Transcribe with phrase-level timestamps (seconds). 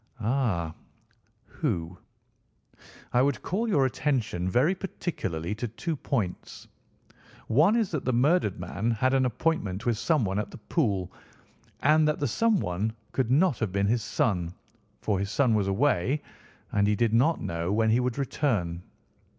[0.19, 0.73] "Ah!
[1.45, 1.95] who?
[3.13, 6.67] I would call your attention very particularly to two points.
[7.47, 11.13] One is that the murdered man had an appointment with someone at the pool,
[11.83, 14.55] and that the someone could not have been his son,
[15.01, 16.23] for his son was away,
[16.71, 18.81] and he did not know when he would return.